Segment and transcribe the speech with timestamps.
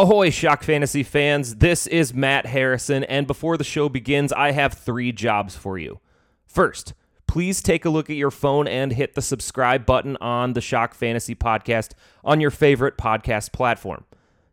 [0.00, 1.56] Ahoy, Shock Fantasy fans.
[1.56, 6.00] This is Matt Harrison, and before the show begins, I have three jobs for you.
[6.46, 6.94] First,
[7.26, 10.94] please take a look at your phone and hit the subscribe button on the Shock
[10.94, 11.90] Fantasy podcast
[12.24, 14.06] on your favorite podcast platform.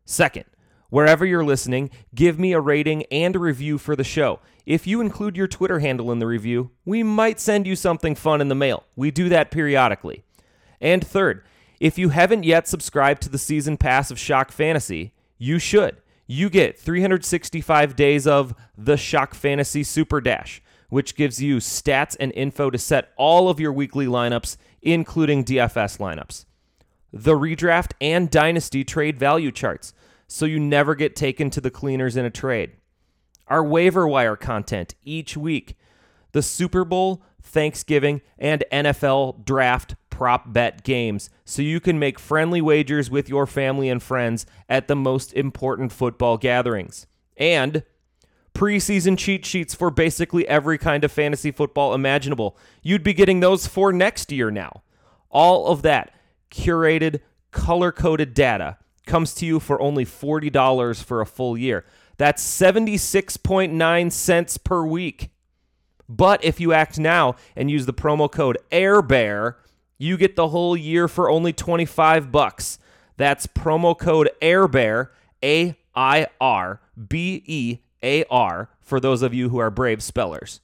[0.03, 0.43] Second,
[0.89, 4.41] wherever you're listening, give me a rating and a review for the show.
[4.65, 8.41] If you include your Twitter handle in the review, we might send you something fun
[8.41, 8.83] in the mail.
[8.97, 10.25] We do that periodically.
[10.81, 11.41] And third,
[11.79, 16.01] if you haven't yet subscribed to the season pass of Shock Fantasy, you should.
[16.25, 22.33] You get 365 days of the Shock Fantasy Super Dash, which gives you stats and
[22.33, 26.45] info to set all of your weekly lineups, including DFS lineups.
[27.13, 29.93] The redraft and dynasty trade value charts,
[30.27, 32.73] so you never get taken to the cleaners in a trade.
[33.47, 35.77] Our waiver wire content each week.
[36.33, 42.59] The Super Bowl, Thanksgiving, and NFL draft prop bet games so you can make friendly
[42.59, 47.05] wagers with your family and friends at the most important football gatherings.
[47.37, 47.83] And
[48.55, 52.57] preseason cheat sheets for basically every kind of fantasy football imaginable.
[52.81, 54.81] You'd be getting those for next year now.
[55.29, 56.11] All of that
[56.49, 57.19] curated,
[57.51, 61.85] color coded data comes to you for only $40 for a full year.
[62.17, 65.29] That's 76.9 cents per week.
[66.09, 69.57] But if you act now and use the promo code AIRBEAR,
[69.97, 72.79] you get the whole year for only 25 bucks.
[73.17, 75.09] That's promo code AIRBEAR,
[75.43, 80.61] A I R B E A R, for those of you who are brave spellers.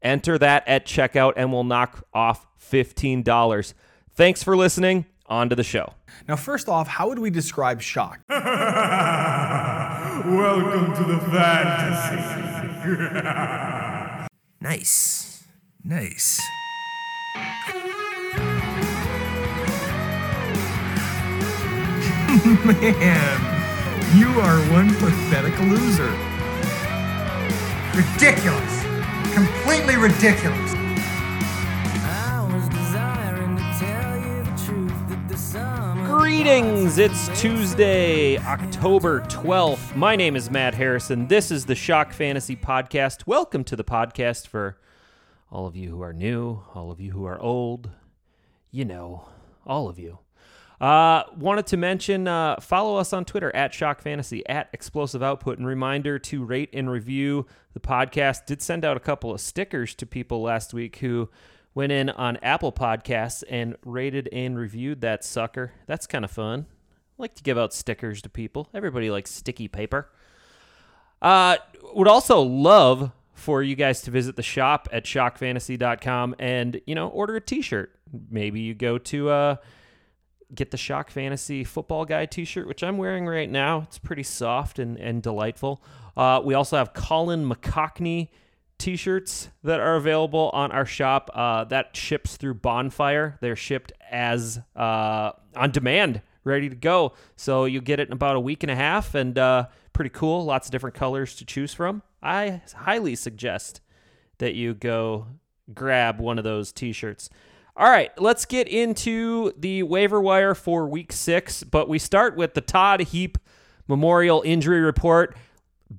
[0.00, 3.74] Enter that at checkout and we'll knock off $15.
[4.14, 5.06] Thanks for listening.
[5.26, 5.92] On to the show.
[6.26, 8.18] Now, first off, how would we describe shock?
[8.28, 8.40] Welcome
[10.94, 12.16] to the fantasy.
[14.58, 15.44] Nice.
[15.84, 16.40] Nice.
[22.64, 26.08] Man, you are one pathetic loser.
[27.94, 28.82] Ridiculous.
[29.34, 30.72] Completely ridiculous.
[36.06, 36.96] Greetings!
[36.96, 39.94] It's Tuesday, October 12th.
[39.94, 41.26] My name is Matt Harrison.
[41.28, 43.26] This is the Shock Fantasy Podcast.
[43.26, 44.78] Welcome to the podcast for
[45.52, 47.90] all of you who are new, all of you who are old,
[48.70, 49.28] you know,
[49.66, 50.20] all of you.
[50.80, 55.58] Uh, wanted to mention uh, follow us on Twitter at Shock Fantasy, at Explosive Output,
[55.58, 58.46] and reminder to rate and review the podcast.
[58.46, 61.28] Did send out a couple of stickers to people last week who
[61.74, 65.72] went in on Apple Podcasts and rated and reviewed that sucker.
[65.86, 66.66] That's kind of fun.
[66.70, 68.68] I like to give out stickers to people.
[68.72, 70.08] Everybody likes sticky paper.
[71.20, 71.56] Uh,
[71.94, 77.08] would also love for you guys to visit the shop at shockfantasy.com and, you know,
[77.08, 77.92] order a t-shirt.
[78.30, 79.56] Maybe you go to uh
[80.54, 83.82] get the Shock Fantasy Football Guy t-shirt, which I'm wearing right now.
[83.82, 85.82] It's pretty soft and, and delightful.
[86.16, 88.28] Uh, we also have Colin McCockney
[88.78, 91.30] t-shirts that are available on our shop.
[91.34, 93.36] Uh, that ships through Bonfire.
[93.40, 97.12] They're shipped as uh, on demand, ready to go.
[97.36, 100.44] So you get it in about a week and a half, and uh, pretty cool.
[100.44, 102.02] Lots of different colors to choose from.
[102.22, 103.80] I highly suggest
[104.38, 105.26] that you go
[105.74, 107.28] grab one of those t-shirts.
[107.78, 112.54] All right, let's get into the waiver wire for week six, but we start with
[112.54, 113.38] the Todd Heap
[113.86, 115.36] Memorial Injury Report.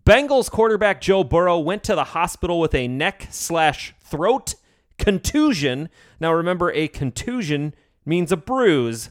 [0.06, 4.56] Bengals quarterback Joe Burrow went to the hospital with a neck slash throat
[4.97, 5.88] contusion.
[6.19, 7.73] Now remember, a contusion
[8.06, 9.09] means a bruise.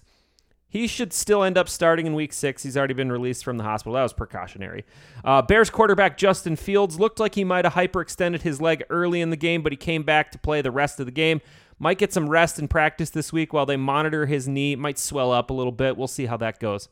[0.68, 2.62] He should still end up starting in week six.
[2.62, 3.94] He's already been released from the hospital.
[3.94, 4.84] That was precautionary.
[5.24, 9.30] Uh, Bears quarterback Justin Fields looked like he might have hyperextended his leg early in
[9.30, 11.40] the game, but he came back to play the rest of the game.
[11.78, 14.74] Might get some rest and practice this week while they monitor his knee.
[14.76, 15.96] Might swell up a little bit.
[15.96, 16.88] We'll see how that goes.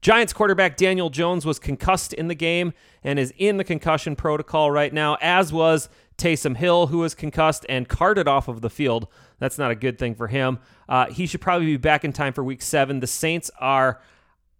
[0.00, 2.72] Giants quarterback Daniel Jones was concussed in the game
[3.04, 7.64] and is in the concussion protocol right now, as was Taysom Hill, who was concussed
[7.68, 9.06] and carted off of the field.
[9.38, 10.58] That's not a good thing for him.
[10.88, 12.98] Uh, he should probably be back in time for week seven.
[12.98, 14.00] The Saints are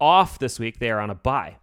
[0.01, 1.57] off this week, they are on a bye.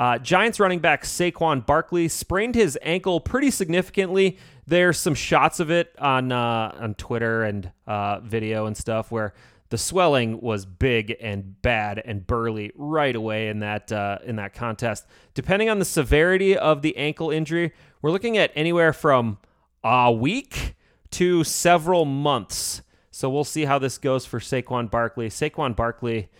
[0.00, 4.38] Uh, Giants running back Saquon Barkley sprained his ankle pretty significantly.
[4.66, 9.34] There's some shots of it on uh, on Twitter and uh, video and stuff where
[9.68, 14.54] the swelling was big and bad and burly right away in that uh, in that
[14.54, 15.06] contest.
[15.34, 19.36] Depending on the severity of the ankle injury, we're looking at anywhere from
[19.84, 20.76] a week
[21.10, 22.80] to several months.
[23.10, 25.28] So we'll see how this goes for Saquon Barkley.
[25.28, 26.30] Saquon Barkley,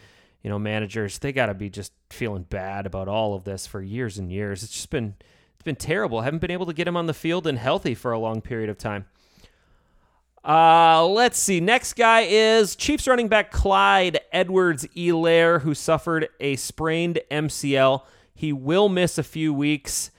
[0.43, 3.81] you know, managers they got to be just feeling bad about all of this for
[3.81, 4.63] years and years.
[4.63, 5.15] It's just been
[5.55, 6.23] it's been terrible.
[6.23, 8.71] Haven't been able to get him on the field and healthy for a long period
[8.71, 9.07] of time.
[10.43, 11.61] Uh, let's see.
[11.61, 18.03] Next guy is Chiefs running back Clyde Edwards Helaire, who suffered a sprained MCL.
[18.35, 20.11] He will miss a few weeks.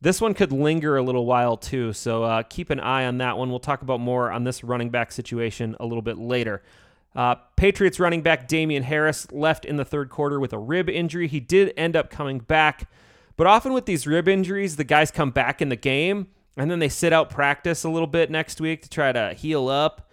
[0.00, 3.36] This one could linger a little while too, so uh, keep an eye on that
[3.36, 3.50] one.
[3.50, 6.62] We'll talk about more on this running back situation a little bit later.
[7.14, 11.26] Uh, Patriots running back Damien Harris left in the third quarter with a rib injury.
[11.26, 12.88] He did end up coming back,
[13.36, 16.78] but often with these rib injuries, the guys come back in the game and then
[16.78, 20.10] they sit out practice a little bit next week to try to heal up.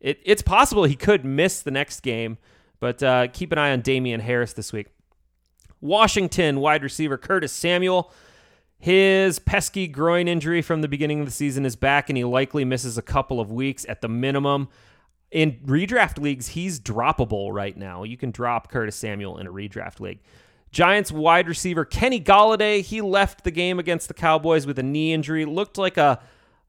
[0.00, 2.36] It, it's possible he could miss the next game,
[2.80, 4.88] but uh, keep an eye on Damien Harris this week.
[5.80, 8.12] Washington wide receiver Curtis Samuel.
[8.78, 12.64] His pesky groin injury from the beginning of the season is back, and he likely
[12.64, 14.68] misses a couple of weeks at the minimum.
[15.34, 18.04] In redraft leagues, he's droppable right now.
[18.04, 20.20] You can drop Curtis Samuel in a redraft league.
[20.70, 25.12] Giants wide receiver Kenny Golladay, he left the game against the Cowboys with a knee
[25.12, 25.44] injury.
[25.44, 26.20] Looked like a,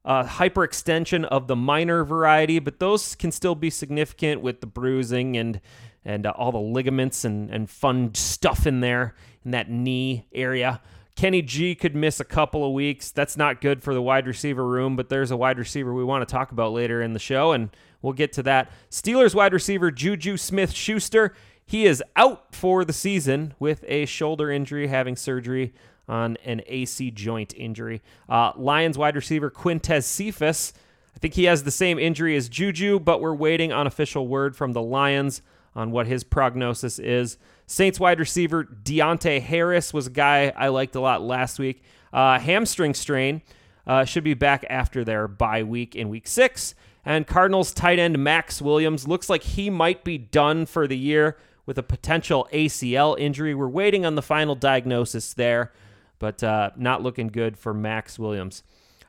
[0.03, 5.37] a hyperextension of the minor variety, but those can still be significant with the bruising
[5.37, 5.61] and
[6.03, 10.81] and uh, all the ligaments and, and fun stuff in there in that knee area.
[11.15, 13.09] Kenny G could miss a couple of weeks.
[13.09, 16.27] That's not good for the wide receiver room, but there's a wide receiver we want
[16.27, 17.69] to talk about later in the show, and
[18.05, 18.71] we'll get to that.
[18.89, 21.33] Steelers wide receiver Juju Smith Schuster.
[21.65, 25.73] He is out for the season with a shoulder injury, having surgery
[26.07, 28.03] on an AC joint injury.
[28.29, 30.73] Uh, Lions wide receiver Quintez Cephus.
[31.15, 34.55] I think he has the same injury as Juju, but we're waiting on official word
[34.55, 35.41] from the Lions
[35.73, 37.37] on what his prognosis is.
[37.65, 41.81] Saints wide receiver Deonte Harris was a guy I liked a lot last week.
[42.13, 43.41] Uh, hamstring strain
[43.87, 46.75] uh, should be back after their bye week in week six.
[47.05, 51.37] And Cardinals tight end Maxx Williams looks like he might be done for the year
[51.65, 53.53] with a potential ACL injury.
[53.53, 55.71] We're waiting on the final diagnosis there,
[56.19, 58.63] but uh, not looking good for Maxx Williams.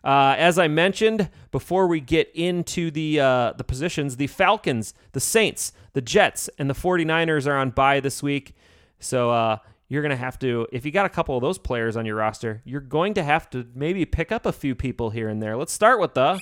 [0.05, 4.19] Uh, as I mentioned before, we get into the uh, the positions.
[4.19, 8.55] The Falcons, the Saints, the Jets, and the 49ers are on bye this week.
[9.01, 9.59] So uh,
[9.89, 12.17] you're going to have to, if you got a couple of those players on your
[12.17, 15.57] roster, you're going to have to maybe pick up a few people here and there.
[15.57, 16.41] Let's start with the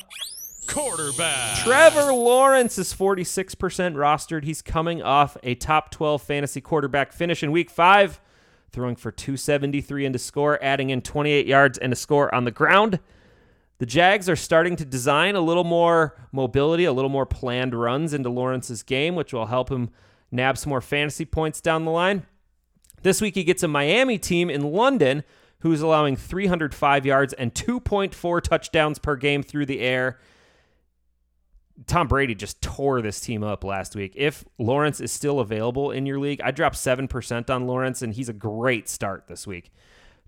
[0.66, 1.58] Quarterback.
[1.58, 4.44] Trevor Lawrence is 46% rostered.
[4.44, 8.20] He's coming off a top 12 fantasy quarterback finish in week five,
[8.72, 12.50] throwing for 273 and a score, adding in 28 yards and a score on the
[12.50, 13.00] ground.
[13.78, 18.14] The Jags are starting to design a little more mobility, a little more planned runs
[18.14, 19.90] into Lawrence's game, which will help him
[20.30, 22.24] nab some more fantasy points down the line.
[23.02, 25.24] This week he gets a Miami team in London
[25.60, 30.18] who's allowing 305 yards and 2.4 touchdowns per game through the air.
[31.86, 34.12] Tom Brady just tore this team up last week.
[34.16, 38.28] If Lawrence is still available in your league, I dropped 7% on Lawrence, and he's
[38.28, 39.72] a great start this week.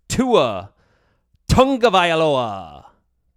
[0.09, 0.73] Tua
[1.49, 2.87] Tagovailoa,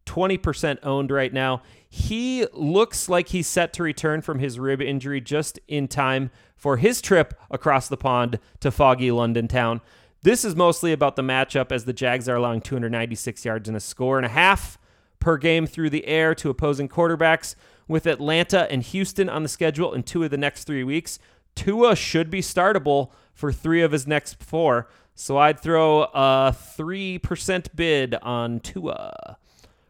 [0.05, 1.61] 20% owned right now.
[1.87, 6.77] He looks like he's set to return from his rib injury just in time for
[6.77, 9.81] his trip across the pond to foggy London town.
[10.21, 13.79] This is mostly about the matchup as the Jags are allowing 296 yards and a
[13.79, 14.77] score and a half
[15.19, 17.55] per game through the air to opposing quarterbacks
[17.87, 21.19] with Atlanta and Houston on the schedule in two of the next three weeks.
[21.55, 24.87] Tua should be startable for three of his next four.
[25.15, 29.37] So I'd throw a 3% bid on Tua.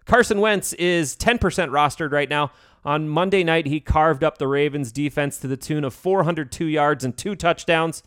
[0.06, 1.38] Carson Wentz is 10%
[1.70, 2.52] rostered right now.
[2.84, 7.04] On Monday night, he carved up the Ravens defense to the tune of 402 yards
[7.04, 8.02] and two touchdowns.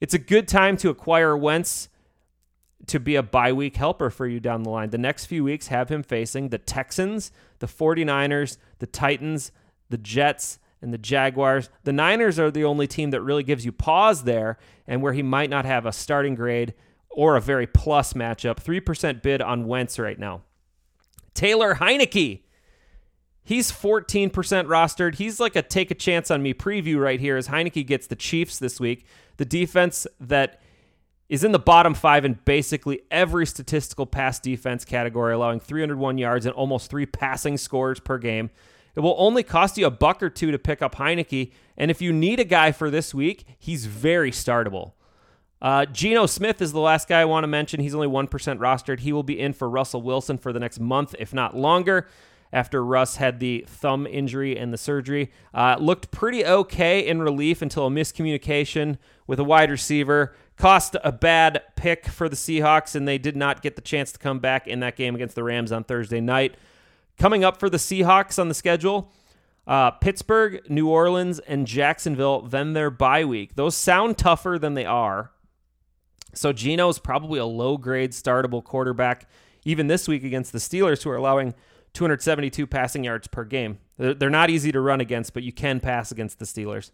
[0.00, 1.90] It's a good time to acquire Wentz
[2.88, 4.90] to be a bye week helper for you down the line.
[4.90, 9.52] The next few weeks have him facing the Texans, the 49ers, the Titans,
[9.88, 11.68] the Jets, and the Jaguars.
[11.84, 15.22] The Niners are the only team that really gives you pause there and where he
[15.22, 16.74] might not have a starting grade
[17.10, 18.62] or a very plus matchup.
[18.62, 20.42] 3% bid on Wentz right now.
[21.34, 22.42] Taylor Heinicke.
[23.42, 25.14] He's 14% rostered.
[25.16, 28.16] He's like a take a chance on me preview right here as Heinicke gets the
[28.16, 29.06] Chiefs this week.
[29.36, 30.60] The defense that
[31.28, 36.46] is in the bottom five in basically every statistical pass defense category, allowing 301 yards
[36.46, 38.50] and almost three passing scores per game.
[38.94, 42.00] It will only cost you a buck or two to pick up Heinicke, and if
[42.00, 44.92] you need a guy for this week, he's very startable.
[45.60, 47.80] Uh, Geno Smith is the last guy I want to mention.
[47.80, 48.28] He's only 1%
[48.58, 49.00] rostered.
[49.00, 52.06] He will be in for Russell Wilson for the next month, if not longer,
[52.52, 55.30] after Russ had the thumb injury and the surgery.
[55.52, 61.12] Uh, looked pretty okay in relief until a miscommunication with a wide receiver cost a
[61.12, 64.66] bad pick for the Seahawks, and they did not get the chance to come back
[64.66, 66.56] in that game against the Rams on Thursday night.
[67.18, 69.10] Coming up for the Seahawks on the schedule,
[69.66, 73.56] uh, Pittsburgh, New Orleans, and Jacksonville, then their bye week.
[73.56, 75.32] Those sound tougher than they are.
[76.34, 79.28] So Geno's probably a low grade startable quarterback,
[79.64, 81.54] even this week against the Steelers, who are allowing
[81.94, 83.78] 272 passing yards per game.
[83.96, 86.90] They're, they're not easy to run against, but you can pass against the Steelers.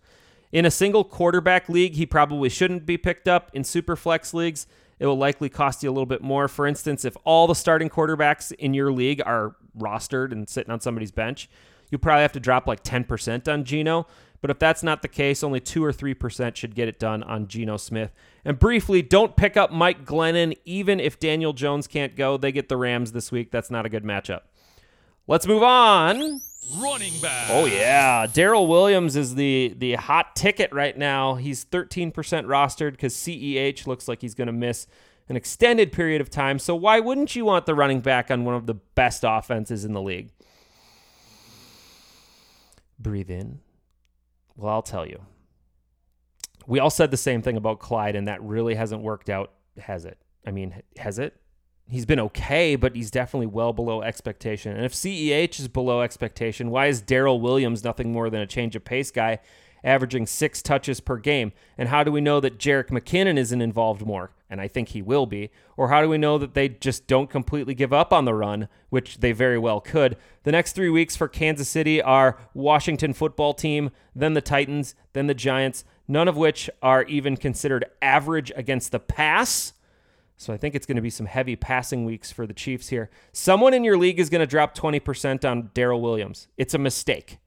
[0.53, 3.51] In a single quarterback league, he probably shouldn't be picked up.
[3.55, 4.67] In super flex leagues,
[4.99, 6.47] it will likely cost you a little bit more.
[6.47, 10.81] For instance, if all the starting quarterbacks in your league are rostered and sitting on
[10.81, 11.49] somebody's bench,
[11.91, 14.07] you probably have to drop like 10% on Geno.
[14.43, 17.47] But if that's not the case, only 2 or 3% should get it done on
[17.47, 18.13] Geno Smith.
[18.45, 22.37] And briefly, don't pick up Mike Glennon even if Daniel Jones can't go.
[22.37, 23.53] They get the Rams this week.
[23.53, 24.41] That's not a good matchup.
[25.29, 26.41] Let's move on.
[26.77, 27.49] Running back.
[27.51, 31.35] Oh yeah, Darrel Williams is the the hot ticket right now.
[31.35, 34.87] He's 13% rostered because CEH looks like he's going to miss
[35.29, 36.59] an extended period of time.
[36.59, 39.93] So why wouldn't you want the running back on one of the best offenses in
[39.93, 40.31] the league?
[42.99, 43.59] Breathe in.
[44.57, 45.21] Well, I'll tell you.
[46.67, 50.05] We all said the same thing about Clyde, and that really hasn't worked out, has
[50.05, 50.19] it?
[50.47, 51.42] I mean, has it?
[51.93, 54.75] He's been okay, but he's definitely well below expectation.
[54.75, 58.75] And if CEH is below expectation, why is Darrel Williams nothing more than a change
[58.75, 59.41] of pace guy,
[59.85, 61.53] averaging six touches per game?
[61.77, 64.31] And how do we know that Jerick McKinnon isn't involved more?
[64.49, 65.51] And I think he will be.
[65.77, 68.69] Or how do we know that they just don't completely give up on the run,
[68.89, 70.17] which they very well could?
[70.45, 75.27] The next three weeks for Kansas City are Washington football team, then the Titans, then
[75.27, 79.75] the Giants, none of which are even considered average against the pass.
[80.43, 83.11] So I think it's going to be some heavy passing weeks for the Chiefs here.
[83.33, 86.49] Someone in your league is going to drop 20% on Darrel Williams.
[86.57, 87.39] It's a mistake.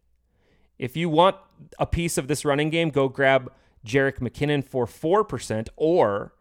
[0.79, 1.35] If you want
[1.77, 3.51] a piece of this running game, go grab
[3.85, 6.33] Jerick McKinnon for 4%, or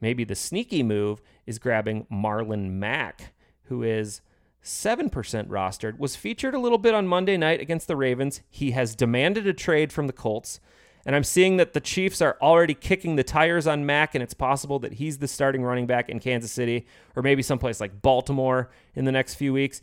[0.00, 3.34] maybe the sneaky move is grabbing Marlon Mack,
[3.64, 4.22] who is
[4.64, 5.10] 7%
[5.48, 8.40] rostered, was featured a little bit on Monday night against the Ravens.
[8.48, 10.58] He has demanded a trade from the Colts.
[11.04, 14.34] And I'm seeing that the Chiefs are already kicking the tires on Mack, and it's
[14.34, 18.70] possible that he's the starting running back in Kansas City or maybe someplace like Baltimore
[18.94, 19.82] in the next few weeks.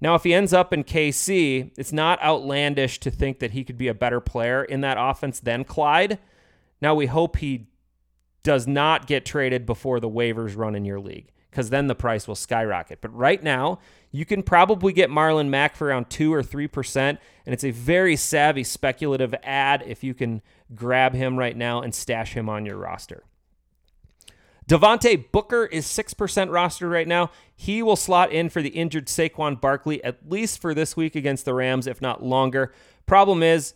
[0.00, 3.76] Now, if he ends up in KC, it's not outlandish to think that he could
[3.76, 6.18] be a better player in that offense than Clyde.
[6.80, 7.66] Now, we hope he
[8.42, 12.28] does not get traded before the waivers run in your league because then the price
[12.28, 13.00] will skyrocket.
[13.00, 13.80] But right now,
[14.12, 18.16] you can probably get Marlon Mack for around 2 or 3%, and it's a very
[18.16, 20.42] savvy speculative ad if you can
[20.74, 23.24] grab him right now and stash him on your roster.
[24.68, 27.32] Devontae Booker is 6% roster right now.
[27.56, 31.44] He will slot in for the injured Saquon Barkley at least for this week against
[31.44, 32.72] the Rams, if not longer.
[33.04, 33.74] Problem is,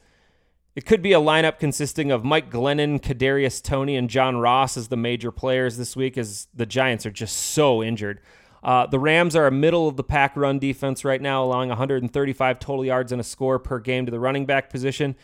[0.76, 4.88] it could be a lineup consisting of Mike Glennon, Kadarius Toney, and John Ross as
[4.88, 8.20] the major players this week, as the Giants are just so injured.
[8.64, 12.58] Uh, the Rams are a middle of the pack run defense right now, allowing 135
[12.58, 15.14] total yards and a score per game to the running back position.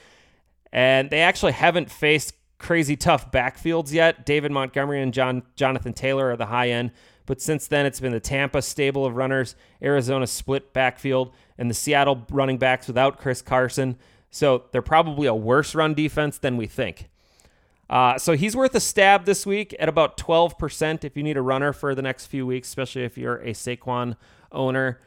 [0.73, 4.27] And they actually haven't faced crazy tough backfields yet.
[4.27, 6.93] David Montgomery and John Jonathan Taylor are the high end,
[7.27, 11.75] but since then it's been the Tampa stable of runners, Arizona split backfield, and the
[11.75, 13.97] Seattle running backs without Chris Carson.
[14.31, 17.11] So they're probably a worse run defense than we think.
[17.89, 21.43] Uh, so he's worth a stab this week at about 12% if you need a
[21.43, 24.17] runner for the next few weeks, especially if you're a Saquon
[24.53, 25.01] owner.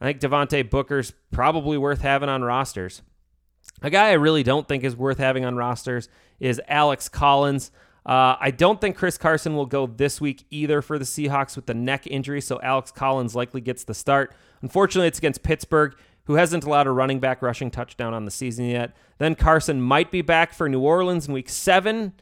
[0.00, 3.02] I think Devontae Booker's probably worth having on rosters.
[3.82, 6.08] A guy I really don't think is worth having on rosters
[6.40, 7.70] is Alex Collins.
[8.04, 11.66] Uh, I don't think Chris Carson will go this week either for the Seahawks with
[11.66, 14.34] the neck injury, so Alex Collins likely gets the start.
[14.62, 18.66] Unfortunately, it's against Pittsburgh, who hasn't allowed a running back rushing touchdown on the season
[18.66, 18.94] yet.
[19.18, 22.12] Then Carson might be back for New Orleans in week seven,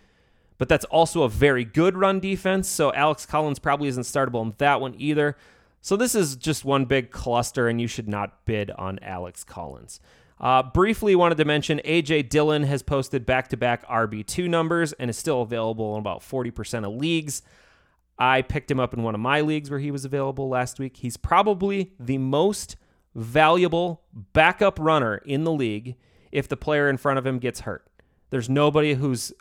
[0.56, 4.54] but that's also a very good run defense, so Alex Collins probably isn't startable in
[4.58, 5.36] that one either.
[5.80, 10.00] So this is just one big cluster, and you should not bid on Alex Collins.
[10.40, 15.10] Uh, briefly, wanted to mention AJ Dillon has posted back to back RB2 numbers and
[15.10, 17.42] is still available in about 40% of leagues.
[18.18, 20.96] I picked him up in one of my leagues where he was available last week.
[20.98, 22.76] He's probably the most
[23.18, 25.96] valuable backup runner in the league
[26.30, 27.86] if the player in front of him gets hurt.
[28.30, 29.32] There's nobody whose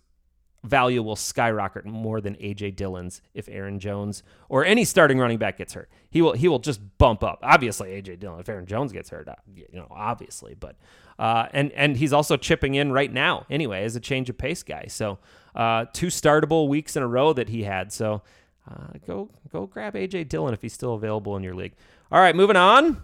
[0.63, 5.57] value will skyrocket more than AJ Dillon's if Aaron Jones or any starting running back
[5.57, 5.89] gets hurt.
[6.10, 7.39] He will he will just bump up.
[7.43, 10.75] Obviously, AJ Dillon if Aaron Jones gets hurt, uh, you know, obviously, but
[11.19, 14.63] uh, and and he's also chipping in right now anyway as a change of pace
[14.63, 14.86] guy.
[14.88, 15.19] So
[15.55, 17.93] uh, two startable weeks in a row that he had.
[17.93, 18.22] So
[18.69, 21.74] uh, go go grab AJ Dillon if he's still available in your league.
[22.12, 23.03] All right, moving on.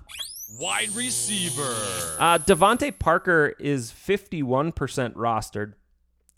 [0.60, 1.76] Wide receiver.
[2.20, 4.74] Uh, DeVante Parker is 51%
[5.14, 5.74] rostered.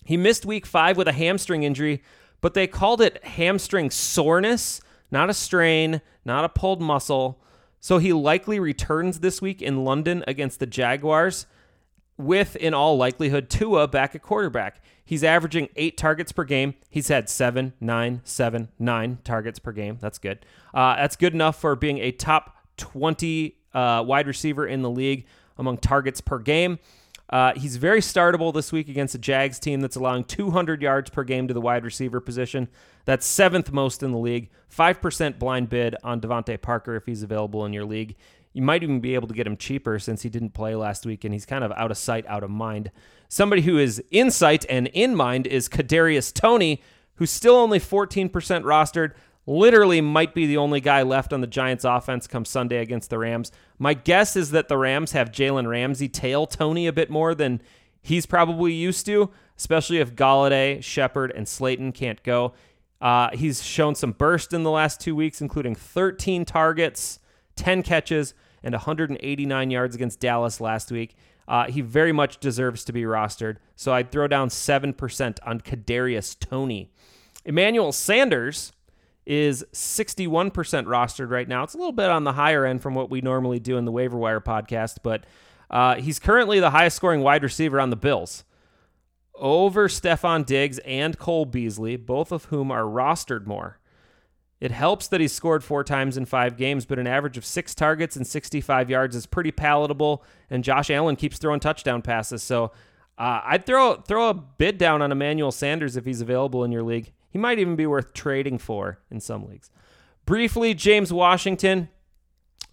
[0.05, 2.01] He missed week five with a hamstring injury,
[2.39, 4.79] but they called it hamstring soreness,
[5.11, 7.41] not a strain, not a pulled muscle.
[7.81, 11.45] So he likely returns this week in London against the Jaguars
[12.17, 14.81] with, in all likelihood, Tua back at quarterback.
[15.03, 16.75] He's averaging eight targets per game.
[16.89, 19.97] He's had seven, nine, seven, nine targets per game.
[19.99, 20.45] That's good.
[20.73, 25.25] Uh, that's good enough for being a top 20 uh, wide receiver in the league.
[25.57, 26.79] among targets per game.
[27.29, 31.23] Uh, he's very startable this week against a Jags team that's allowing 200 yards per
[31.23, 32.67] game to the wide receiver position.
[33.05, 34.49] That's seventh most in the league.
[34.75, 38.15] 5% blind bid on DeVante Parker if he's available in your league.
[38.53, 41.23] You might even be able to get him cheaper since he didn't play last week
[41.23, 42.91] and he's kind of out of sight, out of mind.
[43.27, 46.81] Somebody who is in sight and in mind is Kadarius Toney,
[47.15, 49.13] who's still only 14% rostered
[49.45, 53.19] literally might be the only guy left on the Giants offense come Sunday against the
[53.19, 53.51] Rams.
[53.77, 57.61] My guess is that the Rams have Jalen Ramsey tail Toney a bit more than
[58.01, 62.53] he's probably used to, especially if Golladay, Shepard, and Slayton can't go.
[63.01, 67.19] Uh, he's shown some burst in the last two weeks, including 13 targets,
[67.55, 68.33] 10 catches,
[68.63, 71.15] and 189 yards against Dallas last week.
[71.47, 76.39] Uh, he very much deserves to be rostered, so I'd throw down 7% on Kadarius
[76.39, 76.91] Toney.
[77.43, 78.73] Emmanuel Sanders
[79.25, 81.63] is 61% rostered right now.
[81.63, 83.91] It's a little bit on the higher end from what we normally do in the
[83.91, 85.25] waiver wire podcast, but
[85.69, 88.43] uh, he's currently the highest scoring wide receiver on the Bills
[89.37, 93.79] over Stefon Diggs and Cole Beasley, both of whom are rostered more.
[94.61, 97.75] It helps that he's scored four times in five games, but an average of six
[97.75, 100.23] targets and 65 yards is pretty palatable.
[100.49, 102.71] And Josh Allen keeps throwing touchdown passes, so
[103.17, 106.83] uh, I'd throw throw a bid down on Emmanuel Sanders if he's available in your
[106.83, 107.11] league.
[107.35, 109.69] He might even be worth trading for in some leagues.
[110.25, 111.89] Briefly, James Washington.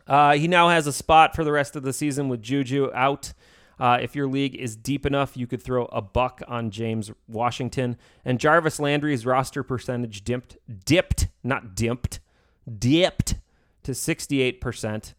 [0.07, 3.33] Uh, he now has a spot for the rest of the season with Juju out.
[3.81, 7.97] Uh, if your league is deep enough, you could throw a buck on James Washington.
[8.25, 12.21] And Jarvis Landry's roster percentage dipped, dipped, not dipped,
[12.78, 13.35] dipped
[13.83, 15.14] to 68%.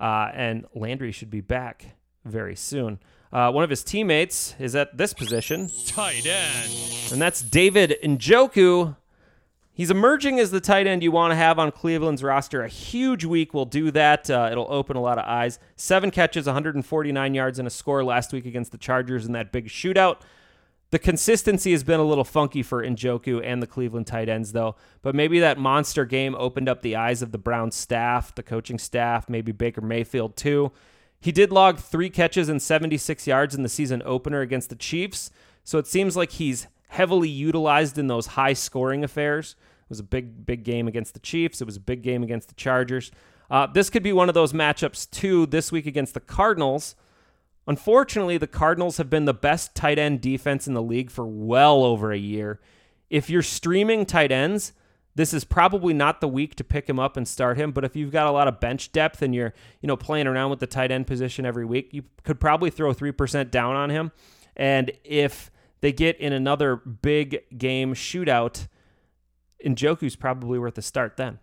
[0.00, 2.98] Uh, and Landry should be back very soon.
[3.36, 6.72] Uh, one of his teammates is at this position, Tight end.
[7.12, 8.96] and that's David Njoku.
[9.74, 12.62] He's emerging as the tight end you want to have on Cleveland's roster.
[12.62, 14.30] A huge week will do that.
[14.30, 15.58] Uh, it'll open a lot of eyes.
[15.76, 19.66] Seven catches, 149 yards, and a score last week against the Chargers in that big
[19.66, 20.22] shootout.
[20.88, 24.76] The consistency has been a little funky for Njoku and the Cleveland tight ends, though.
[25.02, 28.78] But maybe that monster game opened up the eyes of the Browns staff, the coaching
[28.78, 30.72] staff, maybe Baker Mayfield, too.
[31.26, 35.32] He did log three catches and 76 yards in the season opener against the Chiefs,
[35.64, 39.56] so it seems like he's heavily utilized in those high scoring affairs.
[39.58, 41.60] It was a big, big game against the Chiefs.
[41.60, 43.10] It was a big game against the Chargers.
[43.50, 46.94] Uh, this could be one of those matchups, too, this week against the Cardinals.
[47.66, 51.82] Unfortunately, the Cardinals have been the best tight end defense in the league for well
[51.82, 52.60] over a year.
[53.10, 54.74] If you're streaming tight ends,
[55.16, 57.72] this is probably not the week to pick him up and start him.
[57.72, 60.50] But if you've got a lot of bench depth and you're, you know, playing around
[60.50, 64.12] with the tight end position every week, you could probably throw 3% down on him.
[64.56, 65.50] And if
[65.80, 68.68] they get in another big game shootout,
[69.64, 71.38] Njoku's probably worth a start then.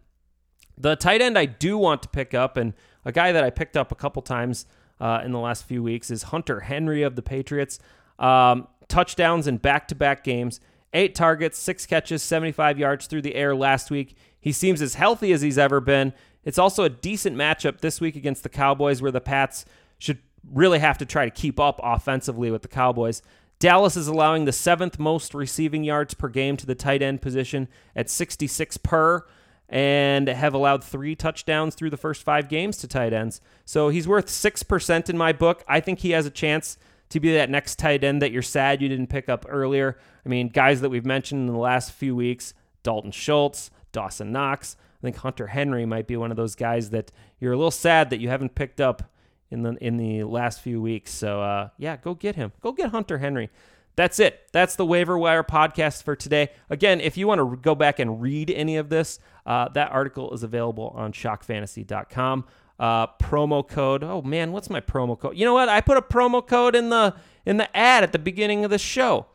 [0.77, 2.73] The tight end I do want to pick up, and
[3.05, 4.65] a guy that I picked up a couple times
[4.99, 7.79] uh, in the last few weeks is Hunter Henry of the Patriots.
[8.19, 10.59] Um, touchdowns in back to back games,
[10.93, 14.15] eight targets, six catches, 75 yards through the air last week.
[14.39, 16.13] He seems as healthy as he's ever been.
[16.43, 19.65] It's also a decent matchup this week against the Cowboys, where the Pats
[19.97, 20.19] should
[20.51, 23.21] really have to try to keep up offensively with the Cowboys.
[23.59, 27.69] Dallas is allowing the seventh most receiving yards per game to the tight end position
[27.95, 29.25] at 66 per
[29.69, 33.39] and have allowed three touchdowns through the first five games to tight ends.
[33.63, 35.63] So he's worth 6% in my book.
[35.67, 36.77] I think he has a chance
[37.13, 39.97] to be that next tight end that you're sad you didn't pick up earlier.
[40.25, 44.75] I mean, guys that we've mentioned in the last few weeks Dalton Schultz, Dawson Knox.
[44.99, 48.09] I think Hunter Henry might be one of those guys that you're a little sad
[48.09, 49.11] that you haven't picked up
[49.51, 51.11] in the in the last few weeks.
[51.11, 52.51] So uh, yeah, go get him.
[52.61, 53.49] Go get Hunter Henry.
[53.95, 54.47] That's it.
[54.51, 56.49] That's the waiver wire podcast for today.
[56.69, 60.33] Again, if you want to go back and read any of this, uh, that article
[60.33, 62.45] is available on shockfantasy.com.
[62.79, 64.03] Uh, promo code.
[64.03, 65.37] Oh man, what's my promo code?
[65.37, 65.69] You know what?
[65.69, 68.79] I put a promo code in the in the ad at the beginning of the
[68.79, 69.27] show.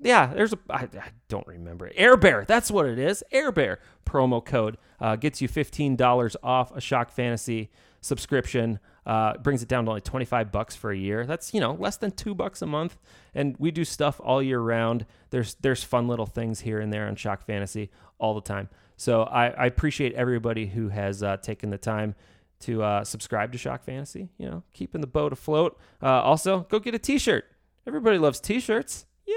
[0.00, 0.58] Yeah, there's a.
[0.70, 1.92] I, I don't remember it.
[1.96, 2.44] Air Bear.
[2.46, 3.22] That's what it is.
[3.30, 8.78] Air Bear promo code uh, gets you fifteen dollars off a Shock Fantasy subscription.
[9.06, 11.24] Uh, brings it down to only 25 bucks for a year.
[11.24, 12.98] That's, you know, less than 2 bucks a month
[13.34, 15.06] and we do stuff all year round.
[15.30, 18.68] There's there's fun little things here and there on Shock Fantasy all the time.
[18.96, 22.14] So I, I appreciate everybody who has uh, taken the time
[22.60, 25.78] to uh, subscribe to Shock Fantasy, you know, keeping the boat afloat.
[26.02, 27.44] Uh, also, go get a t-shirt.
[27.86, 29.06] Everybody loves t-shirts.
[29.26, 29.34] Yeah.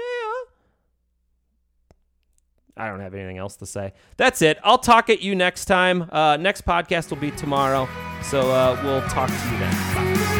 [2.76, 3.92] I don't have anything else to say.
[4.16, 4.58] That's it.
[4.64, 6.08] I'll talk at you next time.
[6.10, 7.88] Uh, next podcast will be tomorrow.
[8.22, 9.72] So uh, we'll talk to you then.
[9.94, 10.33] Bye.